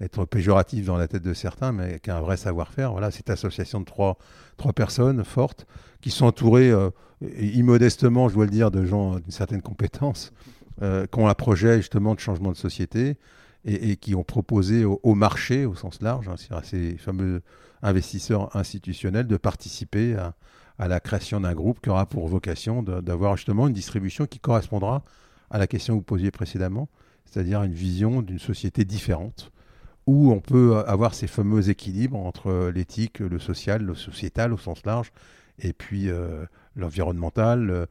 être 0.00 0.24
péjoratif 0.26 0.86
dans 0.86 0.96
la 0.96 1.08
tête 1.08 1.22
de 1.22 1.34
certains, 1.34 1.72
mais 1.72 1.98
qui 2.00 2.10
a 2.10 2.18
un 2.18 2.20
vrai 2.20 2.36
savoir-faire. 2.36 2.92
Voilà, 2.92 3.10
cette 3.10 3.30
association 3.30 3.80
de 3.80 3.84
trois, 3.84 4.18
trois 4.56 4.72
personnes 4.72 5.24
fortes 5.24 5.66
qui 6.00 6.10
sont 6.10 6.26
entourées, 6.26 6.72
immodestement, 7.38 8.28
je 8.28 8.34
dois 8.34 8.44
le 8.44 8.50
dire, 8.50 8.70
de 8.70 8.84
gens 8.84 9.18
d'une 9.18 9.30
certaine 9.30 9.62
compétence, 9.62 10.32
qui 10.80 11.18
ont 11.18 11.28
un 11.28 11.34
projet 11.34 11.78
justement 11.78 12.14
de 12.14 12.20
changement 12.20 12.52
de 12.52 12.56
société 12.56 13.16
et, 13.64 13.96
qui 13.96 14.14
ont 14.14 14.24
proposé 14.24 14.84
au, 14.84 15.14
marché, 15.14 15.66
au 15.66 15.74
sens 15.74 16.00
large, 16.02 16.28
hein, 16.28 16.36
à 16.50 16.62
ces 16.62 16.96
fameux 16.96 17.42
investisseurs 17.82 18.54
institutionnels, 18.56 19.26
de 19.26 19.36
participer 19.36 20.16
à, 20.16 20.34
la 20.88 21.00
création 21.00 21.40
d'un 21.40 21.54
groupe 21.54 21.80
qui 21.80 21.88
aura 21.88 22.06
pour 22.06 22.26
vocation 22.28 22.82
d'avoir 22.82 23.36
justement 23.36 23.68
une 23.68 23.74
distribution 23.74 24.26
qui 24.26 24.40
correspondra 24.40 25.04
à 25.50 25.58
la 25.58 25.66
question 25.66 25.94
que 25.94 25.98
vous 25.98 26.04
posiez 26.04 26.30
précédemment, 26.30 26.88
c'est-à-dire 27.24 27.62
une 27.62 27.72
vision 27.72 28.22
d'une 28.22 28.38
société 28.38 28.84
différente, 28.84 29.52
où 30.06 30.32
on 30.32 30.40
peut 30.40 30.82
avoir 30.86 31.14
ces 31.14 31.26
fameux 31.26 31.70
équilibres 31.70 32.18
entre 32.18 32.70
l'éthique, 32.74 33.20
le 33.20 33.38
social, 33.38 33.82
le 33.82 33.94
sociétal 33.94 34.52
au 34.52 34.58
sens 34.58 34.84
large, 34.84 35.12
et 35.60 35.72
puis 35.72 36.10
euh, 36.10 36.44
l'environnemental 36.76 37.70
euh, 37.70 37.86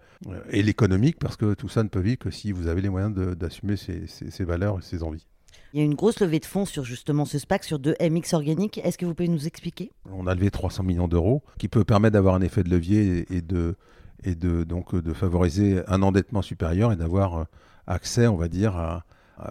et 0.49 0.61
l'économique, 0.61 1.17
parce 1.17 1.37
que 1.37 1.53
tout 1.53 1.69
ça 1.69 1.83
ne 1.83 1.87
peut 1.87 2.01
vivre 2.01 2.19
que 2.19 2.31
si 2.31 2.51
vous 2.51 2.67
avez 2.67 2.81
les 2.81 2.89
moyens 2.89 3.13
d'assumer 3.13 3.77
ces 3.77 4.43
valeurs 4.43 4.79
et 4.79 4.81
ces 4.81 5.03
envies. 5.03 5.25
Il 5.73 5.79
y 5.79 5.81
a 5.81 5.85
une 5.85 5.95
grosse 5.95 6.19
levée 6.19 6.39
de 6.39 6.45
fonds 6.45 6.65
sur 6.65 6.83
justement 6.83 7.25
ce 7.25 7.39
SPAC, 7.39 7.63
sur 7.63 7.79
deux 7.79 7.95
MX 7.99 8.33
organiques. 8.33 8.79
Est-ce 8.83 8.97
que 8.97 9.05
vous 9.05 9.15
pouvez 9.15 9.27
nous 9.27 9.47
expliquer? 9.47 9.91
On 10.11 10.27
a 10.27 10.35
levé 10.35 10.51
300 10.51 10.83
millions 10.83 11.07
d'euros, 11.07 11.41
qui 11.57 11.67
peut 11.67 11.83
permettre 11.83 12.13
d'avoir 12.13 12.35
un 12.35 12.41
effet 12.41 12.63
de 12.63 12.69
levier 12.69 13.25
et 13.35 13.41
de, 13.41 13.75
et 14.23 14.35
de, 14.35 14.63
donc, 14.63 14.95
de 14.95 15.13
favoriser 15.13 15.81
un 15.87 16.03
endettement 16.03 16.43
supérieur 16.43 16.91
et 16.91 16.95
d'avoir 16.95 17.37
euh, 17.37 17.43
accès, 17.87 18.27
on 18.27 18.35
va 18.35 18.49
dire, 18.49 18.75
à, 18.75 19.03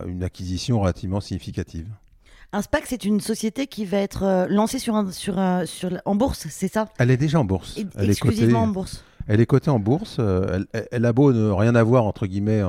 une 0.06 0.23
acquisition 0.23 0.80
relativement 0.80 1.21
significative. 1.21 1.88
Un 2.52 2.62
SPAC, 2.62 2.85
c'est 2.87 3.04
une 3.04 3.21
société 3.21 3.66
qui 3.66 3.85
va 3.85 3.99
être 3.99 4.23
euh, 4.23 4.47
lancée 4.49 4.78
sur 4.78 4.94
un, 4.94 5.11
sur 5.11 5.35
sur, 5.64 5.90
en 6.04 6.14
bourse, 6.14 6.47
c'est 6.50 6.73
ça? 6.73 6.88
Elle 6.99 7.11
est 7.11 7.16
déjà 7.16 7.40
en 7.40 7.44
bourse. 7.44 7.76
elle 7.97 8.11
exclusivement 8.11 8.47
est 8.47 8.52
cotée, 8.52 8.56
en 8.56 8.68
bourse. 8.68 9.04
Elle 9.26 9.40
est 9.40 9.47
cotée 9.47 9.71
en 9.71 9.80
bourse. 9.80 10.16
Euh, 10.21 10.64
elle, 10.73 10.87
elle, 10.92 11.04
a 11.04 11.12
beau 11.12 11.32
ne 11.32 11.50
rien 11.50 11.75
avoir, 11.75 12.04
entre 12.04 12.26
guillemets, 12.26 12.62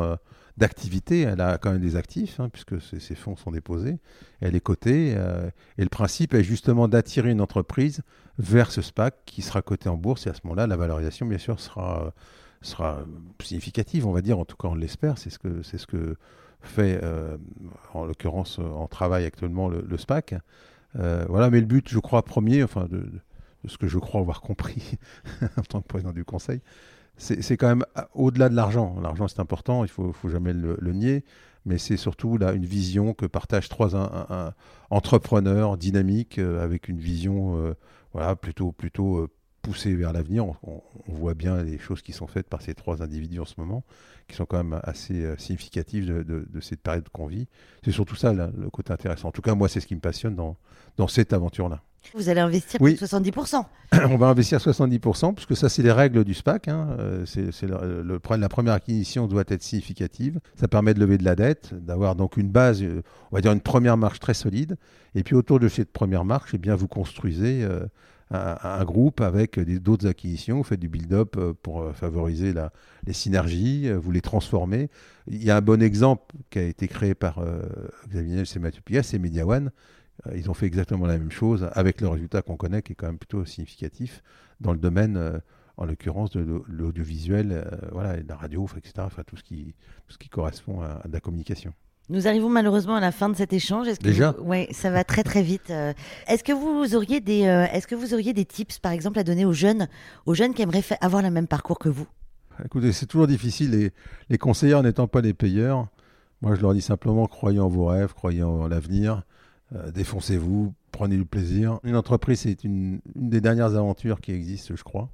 d'activité. 0.57 1.21
Elle 1.21 1.41
a 1.41 1.57
quand 1.57 1.71
même 1.71 1.81
des 1.81 1.95
actifs, 1.95 2.39
hein, 2.39 2.49
puisque 2.49 2.81
ses, 2.81 3.15
fonds 3.15 3.35
sont 3.35 3.51
déposés. 3.51 3.97
Elle 4.41 4.55
est 4.55 4.61
cotée. 4.61 5.13
Euh, 5.17 5.49
et 5.77 5.83
le 5.83 5.89
principe 5.89 6.33
est 6.33 6.43
justement 6.43 6.87
d'attirer 6.87 7.31
une 7.31 7.41
entreprise 7.41 8.01
vers 8.37 8.71
ce 8.71 8.81
SPAC 8.81 9.15
qui 9.25 9.41
sera 9.41 9.61
coté 9.61 9.89
en 9.89 9.97
bourse. 9.97 10.27
Et 10.27 10.29
à 10.29 10.33
ce 10.33 10.41
moment-là, 10.45 10.67
la 10.67 10.75
valorisation, 10.75 11.25
bien 11.25 11.37
sûr, 11.37 11.59
sera, 11.59 12.13
sera 12.61 13.03
significative, 13.41 14.05
on 14.07 14.11
va 14.11 14.21
dire. 14.21 14.39
En 14.39 14.45
tout 14.45 14.57
cas, 14.57 14.67
on 14.67 14.75
l'espère. 14.75 15.17
C'est 15.17 15.29
ce 15.29 15.39
que, 15.39 15.63
ce 15.63 15.85
que 15.85 16.15
fait, 16.61 16.99
euh, 17.03 17.37
en 17.93 18.05
l'occurrence, 18.05 18.59
en 18.59 18.87
travail 18.87 19.25
actuellement 19.25 19.69
le, 19.69 19.97
SPAC. 19.97 20.35
Euh, 20.95 21.25
voilà, 21.27 21.49
mais 21.49 21.59
le 21.59 21.65
but, 21.65 21.89
je 21.89 21.99
crois, 21.99 22.23
premier, 22.23 22.63
enfin, 22.63 22.87
de 22.89 23.03
ce 23.65 23.77
que 23.77 23.87
je 23.87 23.97
crois 23.97 24.21
avoir 24.21 24.41
compris 24.41 24.97
en 25.57 25.61
tant 25.61 25.81
que 25.81 25.87
président 25.87 26.11
du 26.11 26.25
Conseil, 26.25 26.61
c'est 27.17 27.57
quand 27.57 27.67
même 27.67 27.85
au-delà 28.13 28.49
de 28.49 28.55
l'argent. 28.55 28.97
L'argent, 29.01 29.27
c'est 29.27 29.39
important, 29.39 29.85
il 29.85 29.91
ne 29.97 30.11
faut, 30.11 30.29
jamais 30.29 30.53
le, 30.53 30.93
nier, 30.93 31.23
mais 31.65 31.77
c'est 31.77 31.97
surtout 31.97 32.37
là 32.37 32.53
une 32.53 32.65
vision 32.65 33.13
que 33.13 33.25
partagent 33.25 33.69
trois 33.69 33.95
entrepreneurs 34.89 35.77
dynamiques 35.77 36.39
euh, 36.39 36.63
avec 36.63 36.87
une 36.87 36.99
vision 36.99 37.57
euh, 37.57 37.73
voilà, 38.13 38.35
plutôt, 38.35 38.71
plutôt 38.71 39.27
euh, 39.63 39.69
poussée 39.69 39.95
vers 39.95 40.13
l'avenir. 40.13 40.45
On, 40.63 40.81
voit 41.07 41.33
bien 41.33 41.63
les 41.63 41.77
choses 41.77 42.01
qui 42.01 42.11
sont 42.11 42.27
faites 42.27 42.47
par 42.47 42.61
ces 42.61 42.73
trois 42.73 43.01
individus 43.01 43.39
en 43.39 43.45
ce 43.45 43.55
moment, 43.57 43.83
qui 44.27 44.35
sont 44.35 44.45
quand 44.45 44.63
même 44.63 44.79
assez 44.83 45.25
significatives 45.37 46.05
de, 46.05 46.59
cette 46.61 46.81
période 46.81 47.07
qu'on 47.09 47.27
vit. 47.27 47.47
C'est 47.83 47.91
surtout 47.91 48.15
ça 48.15 48.33
le 48.33 48.69
côté 48.69 48.91
intéressant. 48.91 49.29
En 49.29 49.31
tout 49.31 49.41
cas, 49.41 49.55
moi, 49.55 49.69
c'est 49.69 49.79
ce 49.79 49.87
qui 49.87 49.95
me 49.95 50.01
passionne 50.01 50.35
dans 50.35 51.07
cette 51.07 51.33
aventure-là. 51.33 51.81
Vous 52.13 52.29
allez 52.29 52.41
investir 52.41 52.79
oui. 52.81 52.95
70%. 52.95 53.63
On 54.09 54.17
va 54.17 54.27
investir 54.27 54.59
70%, 54.59 55.33
puisque 55.33 55.55
ça, 55.55 55.69
c'est 55.69 55.81
les 55.81 55.91
règles 55.91 56.23
du 56.23 56.33
SPAC. 56.33 56.67
Hein. 56.67 56.95
Euh, 56.99 57.25
c'est, 57.25 57.63
le, 57.63 58.19
la 58.37 58.49
première 58.49 58.73
acquisition 58.73 59.27
doit 59.27 59.43
être 59.47 59.63
significative. 59.63 60.39
Ça 60.55 60.67
permet 60.67 60.93
de 60.93 60.99
lever 60.99 61.17
de 61.17 61.23
la 61.23 61.35
dette, 61.35 61.73
d'avoir 61.73 62.15
donc 62.15 62.37
une 62.37 62.49
base, 62.49 62.83
euh, 62.83 63.01
on 63.31 63.35
va 63.35 63.41
dire 63.41 63.51
une 63.51 63.61
première 63.61 63.97
marche 63.97 64.19
très 64.19 64.33
solide. 64.33 64.77
Et 65.15 65.23
puis 65.23 65.35
autour 65.35 65.59
de 65.59 65.67
cette 65.67 65.91
première 65.91 66.25
marche, 66.25 66.51
eh 66.53 66.57
bien, 66.57 66.75
vous 66.75 66.87
construisez 66.87 67.63
euh, 67.63 67.85
un, 68.31 68.83
groupe 68.83 69.21
avec 69.21 69.59
d'autres 69.59 70.07
acquisitions. 70.07 70.57
Vous 70.57 70.63
faites 70.63 70.79
du 70.79 70.89
build-up 70.89 71.37
pour 71.61 71.93
favoriser 71.93 72.51
la, 72.53 72.71
les 73.05 73.13
synergies, 73.13 73.91
vous 73.91 74.11
les 74.11 74.21
transformez. 74.21 74.89
Il 75.27 75.43
y 75.43 75.51
a 75.51 75.57
un 75.57 75.61
bon 75.61 75.81
exemple 75.81 76.35
qui 76.49 76.59
a 76.59 76.63
été 76.63 76.87
créé 76.87 77.13
par 77.13 77.39
Xavier 78.09 78.35
Niel 78.35 78.45
et 78.55 78.59
Mathieu 78.59 78.81
Pigas, 78.83 79.03
c'est 79.03 79.19
MediaOne 79.19 79.71
euh, 80.27 80.37
ils 80.37 80.49
ont 80.49 80.53
fait 80.53 80.65
exactement 80.65 81.05
la 81.05 81.17
même 81.17 81.31
chose 81.31 81.69
avec 81.73 82.01
le 82.01 82.07
résultat 82.07 82.41
qu'on 82.41 82.57
connaît 82.57 82.81
qui 82.81 82.93
est 82.93 82.95
quand 82.95 83.07
même 83.07 83.17
plutôt 83.17 83.45
significatif 83.45 84.23
dans 84.59 84.71
le 84.71 84.77
domaine, 84.79 85.17
euh, 85.17 85.39
en 85.77 85.85
l'occurrence, 85.85 86.31
de 86.31 86.61
l'audiovisuel, 86.67 87.51
euh, 87.51 87.63
voilà, 87.91 88.21
de 88.21 88.27
la 88.27 88.35
radio, 88.35 88.67
etc. 88.77 88.93
Enfin, 88.99 89.23
tout 89.25 89.37
ce 89.37 89.43
qui, 89.43 89.75
tout 90.07 90.13
ce 90.13 90.17
qui 90.17 90.29
correspond 90.29 90.81
à, 90.81 91.01
la 91.11 91.19
communication. 91.19 91.73
Nous 92.09 92.27
arrivons 92.27 92.49
malheureusement 92.49 92.95
à 92.95 92.99
la 92.99 93.11
fin 93.11 93.29
de 93.29 93.35
cet 93.35 93.53
échange. 93.53 93.87
Est-ce 93.87 93.99
que 93.99 94.05
Déjà 94.05 94.35
Oui, 94.41 94.67
ça 94.71 94.91
va 94.91 95.03
très 95.03 95.23
très 95.23 95.41
vite. 95.41 95.71
Est-ce 96.27 96.43
que 96.43 96.51
vous 96.51 96.95
auriez 96.95 97.21
des, 97.21 97.41
est-ce 97.41 97.87
que 97.87 97.95
vous 97.95 98.13
auriez 98.13 98.33
des 98.33 98.45
tips, 98.45 98.79
par 98.79 98.91
exemple, 98.91 99.19
à 99.19 99.23
donner 99.23 99.45
aux 99.45 99.53
jeunes, 99.53 99.87
aux 100.25 100.33
jeunes 100.33 100.53
qui 100.53 100.61
aimeraient 100.61 100.83
avoir 100.99 101.21
le 101.21 101.31
même 101.31 101.47
parcours 101.47 101.79
que 101.79 101.89
vous? 101.89 102.05
Écoutez, 102.63 102.91
c'est 102.91 103.05
toujours 103.05 103.27
difficile. 103.27 103.71
Les, 103.71 103.91
les 104.29 104.37
conseillers 104.37 104.81
n'étant 104.81 105.07
pas 105.07 105.21
les 105.21 105.33
payeurs, 105.33 105.87
moi 106.41 106.55
je 106.55 106.61
leur 106.61 106.73
dis 106.73 106.81
simplement 106.81 107.25
croyez 107.25 107.59
en 107.59 107.69
vos 107.69 107.85
rêves, 107.85 108.13
croyez 108.13 108.43
en 108.43 108.67
l'avenir. 108.67 109.23
Euh, 109.75 109.91
défoncez-vous, 109.91 110.73
prenez 110.91 111.17
du 111.17 111.25
plaisir. 111.25 111.79
Une 111.83 111.95
entreprise, 111.95 112.41
c'est 112.41 112.63
une, 112.63 112.99
des 113.15 113.41
dernières 113.41 113.75
aventures 113.75 114.21
qui 114.21 114.31
existent, 114.31 114.75
je 114.75 114.83
crois. 114.83 115.09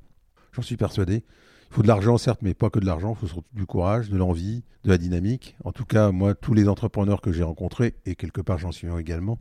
J'en 0.51 0.61
suis 0.61 0.75
persuadé. 0.75 1.23
Il 1.69 1.75
faut 1.75 1.81
de 1.83 1.87
l'argent, 1.87 2.17
certes, 2.17 2.41
mais 2.41 2.53
pas 2.53 2.69
que 2.69 2.79
de 2.79 2.85
l'argent. 2.85 3.11
Il 3.11 3.19
faut 3.19 3.27
surtout 3.27 3.49
du 3.53 3.65
courage, 3.65 4.09
de 4.09 4.17
l'envie, 4.17 4.63
de 4.83 4.89
la 4.89 4.97
dynamique. 4.97 5.55
En 5.63 5.71
tout 5.71 5.85
cas, 5.85 6.11
moi, 6.11 6.33
tous 6.33 6.53
les 6.53 6.67
entrepreneurs 6.67 7.21
que 7.21 7.31
j'ai 7.31 7.43
rencontrés, 7.43 7.95
et 8.05 8.15
quelque 8.15 8.41
part 8.41 8.57
j'en 8.57 8.71
suis 8.71 8.87
un 8.87 8.97
également, 8.97 9.37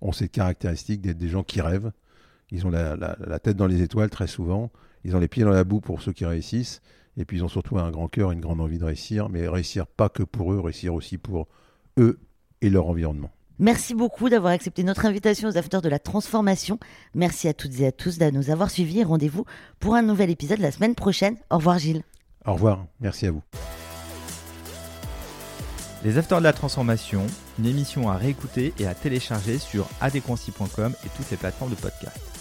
ont 0.00 0.12
cette 0.12 0.30
caractéristique 0.30 1.00
d'être 1.00 1.18
des 1.18 1.28
gens 1.28 1.42
qui 1.42 1.60
rêvent. 1.60 1.92
Ils 2.50 2.66
ont 2.66 2.70
la, 2.70 2.96
la, 2.96 3.38
tête 3.38 3.56
dans 3.56 3.66
les 3.66 3.82
étoiles 3.82 4.10
très 4.10 4.26
souvent. 4.26 4.70
Ils 5.04 5.16
ont 5.16 5.18
les 5.18 5.28
pieds 5.28 5.42
dans 5.42 5.50
la 5.50 5.64
boue 5.64 5.80
pour 5.80 6.02
ceux 6.02 6.12
qui 6.12 6.24
réussissent. 6.24 6.82
Et 7.16 7.24
puis 7.24 7.38
ils 7.38 7.44
ont 7.44 7.48
surtout 7.48 7.78
un 7.78 7.90
grand 7.90 8.08
cœur, 8.08 8.30
une 8.30 8.40
grande 8.40 8.60
envie 8.60 8.78
de 8.78 8.84
réussir. 8.84 9.28
Mais 9.28 9.48
réussir 9.48 9.86
pas 9.86 10.08
que 10.08 10.22
pour 10.22 10.52
eux, 10.52 10.60
réussir 10.60 10.94
aussi 10.94 11.18
pour 11.18 11.48
eux 11.98 12.20
et 12.60 12.70
leur 12.70 12.86
environnement. 12.86 13.30
Merci 13.58 13.94
beaucoup 13.94 14.28
d'avoir 14.28 14.52
accepté 14.52 14.82
notre 14.82 15.06
invitation 15.06 15.48
aux 15.48 15.56
Afters 15.56 15.82
de 15.82 15.88
la 15.88 15.98
Transformation. 15.98 16.78
Merci 17.14 17.48
à 17.48 17.54
toutes 17.54 17.80
et 17.80 17.86
à 17.86 17.92
tous 17.92 18.18
de 18.18 18.30
nous 18.30 18.50
avoir 18.50 18.70
suivis 18.70 19.04
rendez-vous 19.04 19.44
pour 19.78 19.94
un 19.94 20.02
nouvel 20.02 20.30
épisode 20.30 20.58
la 20.58 20.72
semaine 20.72 20.94
prochaine. 20.94 21.36
Au 21.50 21.56
revoir 21.56 21.78
Gilles. 21.78 22.02
Au 22.44 22.54
revoir, 22.54 22.84
merci 23.00 23.26
à 23.26 23.30
vous. 23.30 23.42
Les 26.04 26.18
Afters 26.18 26.38
de 26.38 26.44
la 26.44 26.52
Transformation, 26.52 27.24
une 27.60 27.66
émission 27.66 28.10
à 28.10 28.16
réécouter 28.16 28.74
et 28.80 28.86
à 28.86 28.94
télécharger 28.94 29.58
sur 29.58 29.86
adconci.com 30.00 30.94
et 31.04 31.08
toutes 31.16 31.30
les 31.30 31.36
plateformes 31.36 31.70
de 31.70 31.76
podcast. 31.76 32.31